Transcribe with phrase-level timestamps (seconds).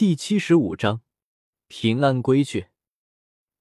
[0.00, 1.02] 第七十五章
[1.68, 2.68] 平安归去。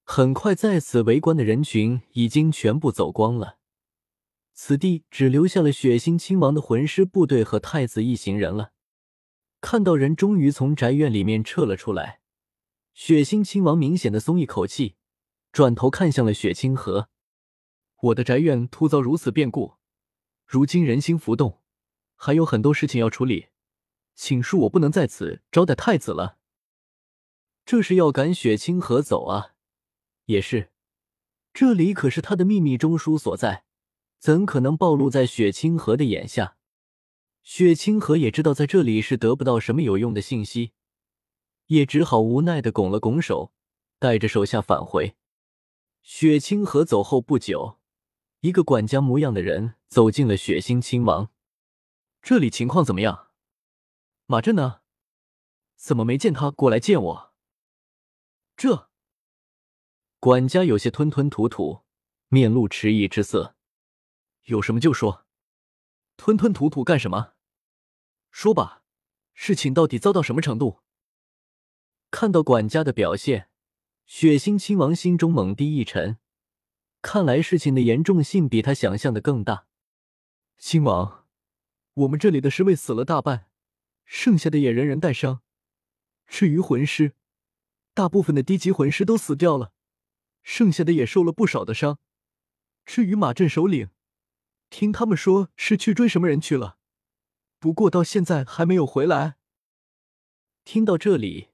[0.05, 3.57] 很快，在此围观的人群已经全部走光了，
[4.53, 8.71] 此地只留下了血腥亲王的魂师部队和太子一行人了。
[9.59, 12.21] 看到人终于从宅院里面撤了出来，
[12.93, 14.95] 血腥亲王明显的松一口气，
[15.51, 17.09] 转头看向了雪清河
[18.03, 19.73] ：“我的宅院突遭如此变故，
[20.45, 21.59] 如今人心浮动，
[22.15, 23.47] 还有很多事情要处理，
[24.21, 26.37] 请恕我不能在此招待太子了。”
[27.65, 29.53] 这是要赶雪清河走啊！
[30.25, 30.71] 也是，
[31.53, 33.63] 这里可是他的秘密中枢所在，
[34.19, 36.57] 怎可能暴露在雪清河的眼下？
[37.43, 40.73] 雪清河也知道在这里是得不到什么有用的信息，
[41.67, 43.53] 也只好无奈的拱了拱手，
[43.99, 45.15] 带着手下返回。
[46.01, 47.79] 雪清河走后不久，
[48.41, 51.31] 一个管家模样的人走进了血腥亲王。
[52.21, 53.28] 这里情况怎么样？
[54.31, 54.81] 马震呢？
[55.75, 57.33] 怎么没见他过来见我？
[58.55, 58.91] 这。
[60.19, 61.81] 管家有些吞吞吐吐，
[62.27, 63.55] 面露迟疑之色。
[64.43, 65.25] 有什么就说，
[66.15, 67.33] 吞吞吐吐干什么？
[68.29, 68.83] 说吧，
[69.33, 70.81] 事情到底糟到什么程度？
[72.11, 73.49] 看到管家的表现，
[74.05, 76.19] 血腥亲王心中猛地一沉，
[77.01, 79.65] 看来事情的严重性比他想象的更大。
[80.59, 81.25] 亲王，
[81.95, 83.48] 我们这里的侍卫死了大半，
[84.11, 85.43] 剩下的也人人带伤。
[86.25, 87.13] 至于魂师，
[87.93, 89.71] 大部分的低级魂师都死掉了。
[90.41, 91.99] 剩下的也受了不少的伤。
[92.87, 93.91] 至于马镇首领，
[94.71, 96.79] 听他们说是去追什么人去了，
[97.59, 99.35] 不过到现在还没有回来。
[100.65, 101.49] 听到这里，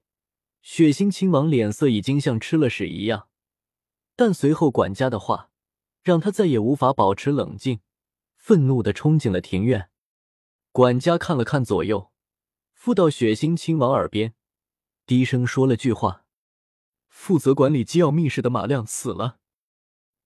[0.62, 3.28] 血腥亲王脸色已经像吃了屎一样，
[4.14, 5.50] 但随后管家的话
[6.02, 7.80] 让他再也无法保持冷静，
[8.34, 9.90] 愤怒的冲进了庭院。
[10.72, 12.10] 管家看了看左右，
[12.86, 14.32] 附到血腥亲王耳边，
[15.06, 16.24] 低声说了句话。
[17.08, 19.40] 负责管理机要密室的马亮死了，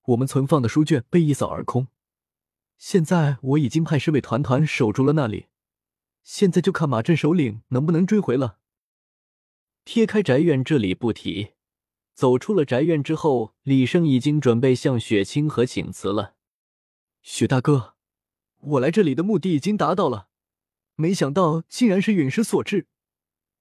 [0.08, 1.88] 我们存放的书卷被一扫而空。
[2.76, 5.46] 现在我已经派侍卫团团守住了那里，
[6.22, 8.58] 现在就看马镇首领能不能追回了。
[9.84, 11.52] 撇开宅院这里不提，
[12.12, 16.34] 走出了宅院之后，李胜已经准备向雪清河请辞了。
[17.22, 17.94] 雪大哥，
[18.58, 20.28] 我来这里的目的已经达到了，
[21.00, 22.86] 没想到竟然是陨石所致。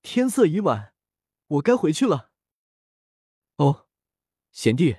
[0.02, 0.94] 天色已晚，
[1.48, 2.32] 我该回去了。
[3.56, 3.88] 哦，
[4.52, 4.98] 贤弟，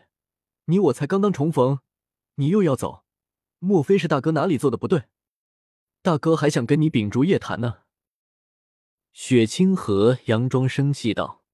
[0.65, 1.81] 你我才刚刚重逢，
[2.37, 3.05] 你又要走，
[3.59, 5.05] 莫非是大哥哪里做的不对？
[6.01, 7.83] 大哥还想跟你秉烛夜谈呢。
[9.13, 11.45] 雪清河佯装生气道：“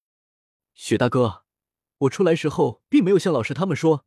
[0.73, 1.43] 雪大哥，
[1.97, 4.05] 我出来时候并没有向老师他们说，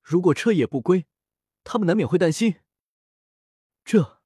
[0.00, 1.06] 如果彻夜不归，
[1.64, 2.60] 他们难免会担心。”
[3.84, 4.21] 这，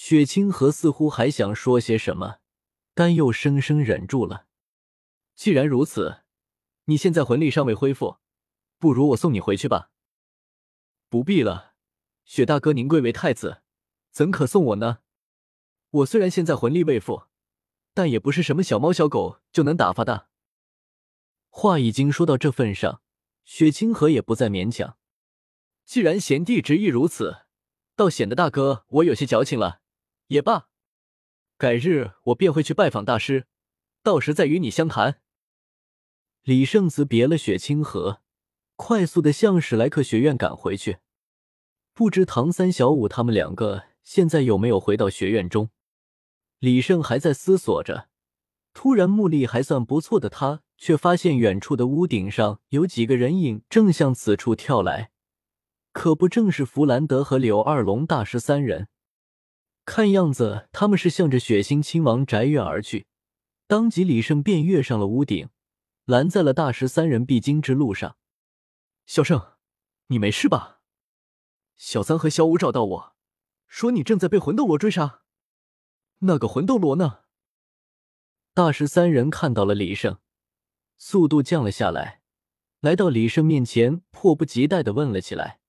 [0.00, 2.38] 雪清河似乎还想说些什么，
[2.94, 4.46] 但又生生忍住了。
[5.34, 6.20] 既然如此。
[6.84, 8.18] 你现在魂力尚未恢复，
[8.78, 9.90] 不如我送你回去吧。
[11.08, 11.74] 不必了，
[12.24, 13.60] 雪大哥，您贵为太子，
[14.12, 15.00] 怎可送我呢？
[15.90, 17.24] 我虽然现在魂力未复，
[17.92, 20.28] 但也不是什么小猫小狗就能打发的。
[21.50, 23.02] 话已经说到这份上，
[23.44, 24.96] 雪清河也不再勉强。
[25.84, 27.46] 既然贤弟执意如此，
[27.96, 29.80] 倒显得大哥我有些矫情了。
[30.28, 30.68] 也罢，
[31.56, 33.46] 改日我便会去拜访大师，
[34.02, 35.20] 到时再与你相谈。
[36.42, 38.20] 李胜辞别了雪清河，
[38.76, 40.98] 快速的向史莱克学院赶回去。
[41.94, 45.70] 不知唐三、小五他们两个现在有没有回到学院中？
[46.58, 48.08] 李胜还在思索着，
[48.74, 55.10] 突然目力还算不错的他，却发现远处的屋顶上有几个人影正向此处跳来，
[55.92, 58.88] 可不正是弗兰德和柳二龙大师三人？
[59.88, 63.06] 看样子他们是向着血腥亲王宅院而去。
[63.66, 65.48] 当即，李胜便跃上了屋顶。
[66.04, 68.18] 拦在了大师三人必经之路上。
[69.06, 69.54] 小胜，
[70.08, 70.80] 你没事吧？
[71.78, 73.16] 小三和小五找到我，
[73.66, 75.22] 说你正在被魂斗罗追杀。
[76.18, 77.20] 那个魂斗罗呢？
[78.52, 80.18] 大师三人看到了李胜，
[80.98, 82.20] 速度降了下来，
[82.80, 85.60] 来到李胜面前，迫不及待的问了起来：“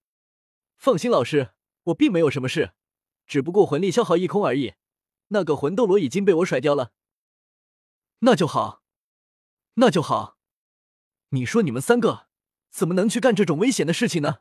[0.75, 1.51] 放心，老师，
[1.83, 2.73] 我并没有什么事，
[3.29, 4.73] 只不过魂力消耗一空而已。
[5.29, 6.91] 那个魂斗罗已经被我甩掉了。”
[8.19, 8.83] 那就好。
[9.75, 10.37] 那就好，
[11.29, 12.27] 你说你们三个
[12.69, 14.39] 怎么能去干这种危险的事情呢？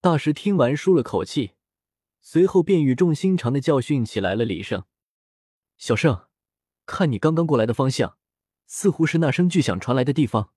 [0.00, 1.52] 大师听完舒了口气，
[2.20, 4.84] 随后便语重心长的教训起来了李胜
[5.78, 6.26] ：“小胜，
[6.86, 8.18] 看你刚刚过来的方向，
[8.66, 10.52] 似乎是那声巨响传来的地方，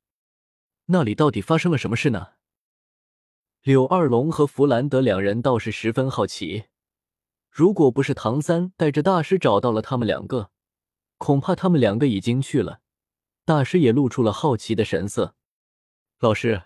[0.85, 2.33] 那里到底发生了什么事呢？”
[3.61, 6.65] 柳二龙和弗兰德两人倒是十分好奇，
[7.55, 10.49] 如果不是唐三带着大师找到了他们两个。
[11.19, 12.81] 恐怕他们两个已经去了。
[13.45, 15.35] 大师也露出了好奇的神色。
[16.17, 16.63] 老师，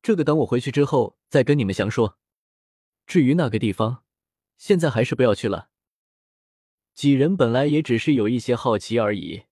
[0.00, 2.16] 这个等我回去之后再跟你们详说。
[3.08, 4.04] 至于那个地方，
[4.56, 5.70] 现在还是不要去了。
[6.94, 9.46] 几人本来也只是有一些好奇而已。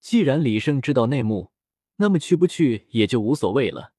[0.00, 1.52] 既然李胜知道内幕，
[1.98, 3.92] 那么去不去也就无所谓了。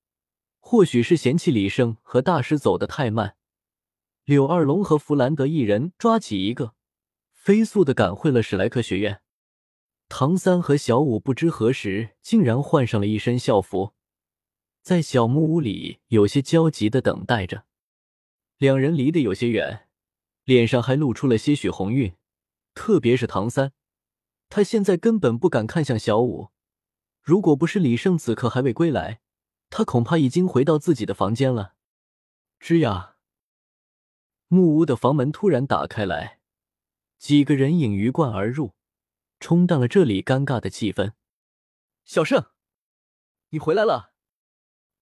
[0.60, 3.37] 或许是嫌弃李胜和大师走得太慢，
[4.28, 6.74] 柳二龙和弗兰德一人抓起一个，
[7.32, 9.22] 飞速的赶回了史莱克学院。
[10.10, 13.94] 唐三和小五不知何时竟然换上了一身校服，
[14.82, 17.64] 在小木屋里有些焦急的等待着。
[18.58, 19.88] 两人离得有些远，
[20.44, 22.14] 脸上还露出了些许红晕，
[22.74, 23.72] 特别是唐三。
[24.50, 26.50] 他现在根本不敢看向小五，
[27.22, 29.22] 如果不是李胜此刻还未归来，
[29.70, 31.76] 他恐怕已经回到自己的房间了。
[32.60, 33.16] 吱呀，
[34.50, 36.40] 木屋的房门突然打开来，
[37.18, 38.76] 几个人影鱼贯而入，
[39.42, 41.14] 冲淡了这里尴尬的气氛。
[42.06, 42.46] 小胜，
[43.50, 44.14] 你回来了，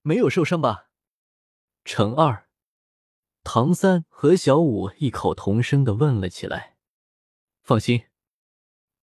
[0.01, 0.89] 没有受伤吧？
[1.83, 2.49] 程二、
[3.43, 6.77] 唐三和小五异口同声的问了起来。
[7.61, 8.05] 放心。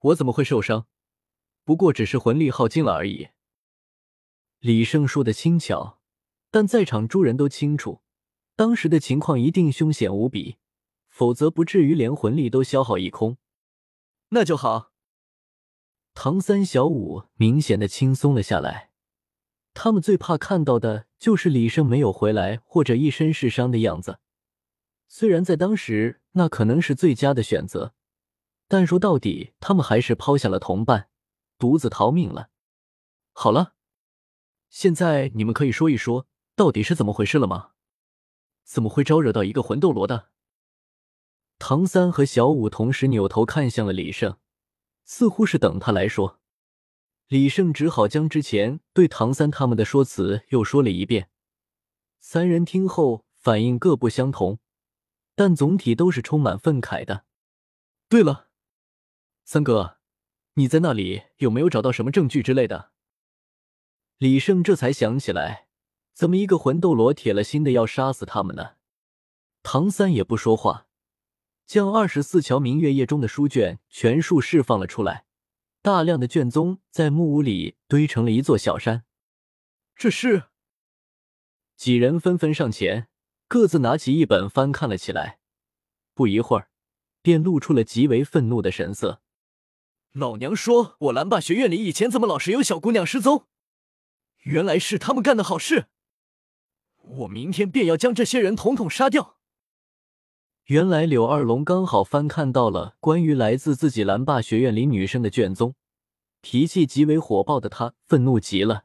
[0.01, 0.89] 我怎么会受伤？
[1.63, 3.29] 不过只是魂力耗尽了而已。
[4.59, 6.01] 李胜说的轻巧，
[6.51, 8.02] 但在场诸人都清楚，
[8.55, 10.59] 当时的情况一定凶险无比，
[11.09, 13.37] 否则不至于连魂力都消耗一空。
[14.31, 14.93] 那就好。
[16.15, 18.91] 唐三、小五明显的轻松了下来。
[19.75, 24.19] 他们最怕看到的就是李胜没有回来或者一身是伤的样子。
[25.09, 27.95] 虽然在当时那可能是最佳的选择。
[28.69, 31.11] 但说到底，他们还是抛下了同伴，
[31.59, 32.49] 独自逃命了。
[33.33, 33.75] 好了，
[34.71, 37.72] 现在你们可以说一说到底是怎么回事了吗？
[38.65, 40.29] 怎么会招惹到一个魂斗罗的？
[41.59, 44.39] 唐三和小五同时扭头看向了李胜，
[45.05, 46.41] 似乎是等他来说。
[47.29, 51.31] 李胜只好将之前对唐三他们的说辞又说了一遍。
[52.21, 54.59] 三人听后反应各不相同，
[55.35, 57.25] 但总体都是充满愤慨的。
[58.09, 58.49] 对了。
[59.45, 59.99] 三哥，
[60.55, 62.93] 你在那里有没有找到什么证据之类的？
[64.19, 65.69] 李胜这才想起来，
[66.13, 68.77] 怎么一个魂斗罗铁了心的要杀死他们呢？
[69.63, 70.87] 唐三也不说话，
[71.67, 75.25] 将二十四桥明月夜中的书卷全数释放了出来，
[75.81, 79.05] 大量的卷宗在木屋里堆成了一座小山。
[79.95, 80.45] 这是
[81.77, 83.09] 几人纷纷上前，
[83.49, 85.39] 各自拿起一本翻看了起来，
[86.15, 86.69] 不一会儿，
[87.23, 89.23] 便露出了极为愤怒的神色。
[90.13, 93.47] 老娘说，我蓝霸学院里以前怎么老是有小姑娘失踪？
[94.43, 95.87] 原来是他们干的好事！
[97.19, 99.37] 我明天便要将这些人统统杀掉。
[100.67, 105.75] 原来柳二龙刚好翻看到了关于来自自己蓝霸学院里女生的卷宗，
[106.41, 108.85] 脾气极为火爆的他愤怒极了，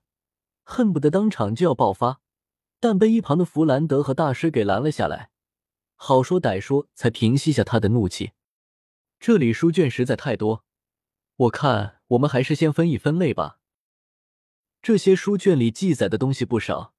[0.63, 2.19] 恨不得当场就要爆发，
[2.79, 5.29] 但被一旁的弗兰德和大师给拦了下来，
[5.95, 8.31] 好说歹说才平息下他的怒气。
[9.19, 10.65] 这里书卷实在太多。
[11.35, 13.59] 我看我们还是先分一分类吧。
[14.81, 16.93] 这些书卷里记载的东西不少，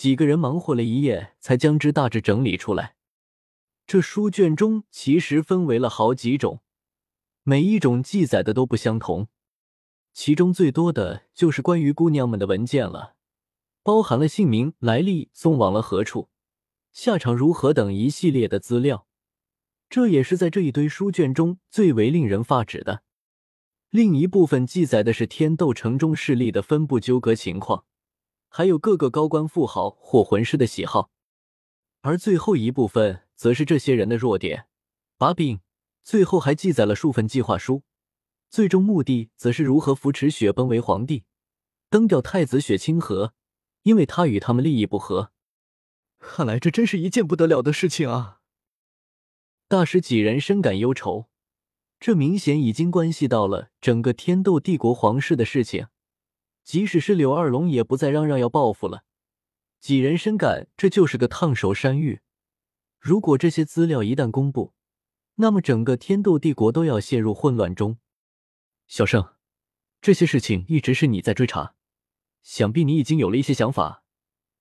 [0.00, 2.96] 几个人忙活了一夜，才将之大致整理出来。
[3.86, 6.62] 这书卷中其实分为了好几种，
[7.42, 9.28] 每一种记载的都不相同。
[10.14, 13.14] 其中最多的就是关于姑娘们的文件了，
[13.82, 16.30] 包含了姓名、来历、送往了何处、
[16.90, 19.06] 下场如何等一系列的资料。
[19.90, 23.02] 这也是在这一堆书卷中最为令人发指的。
[23.90, 27.84] 另一部分记载的是天斗城中势力的分布纠葛情况，
[28.50, 31.10] 还有各个高官富豪或魂师的喜好，
[32.02, 34.66] 而最后一部分则是这些人的弱点、
[35.16, 35.60] 把柄。
[36.02, 37.84] 最后还记载了数份计划书，
[38.48, 41.24] 最终目的则是如何扶持雪崩为皇帝，
[41.88, 43.34] 登掉太子雪清河，
[43.82, 45.30] 因为他与他们利益不合。
[46.18, 48.40] 看来这真是一件不得了的事情啊！
[49.68, 51.26] 大师几人深感忧愁。
[52.00, 55.88] 这明显已经关系到了整个天斗帝国皇室的事情，
[56.70, 59.02] 即使是柳二龙也不再嚷嚷要报复了。
[59.80, 62.20] 几人深感这就是个烫手山芋。
[63.00, 64.72] 如果这些资料一旦公布，
[65.34, 67.98] 那么整个天斗帝国都要陷入混乱中。
[68.86, 69.34] 小胜，
[70.00, 71.74] 这些事情一直是你在追查，
[72.44, 74.04] 想必你已经有了一些想法。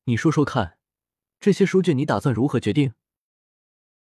[0.06, 0.80] 你说说看，
[1.40, 2.94] 这些书卷你打算如何决定？